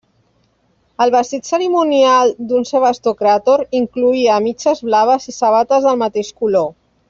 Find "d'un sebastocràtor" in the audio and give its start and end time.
2.53-3.63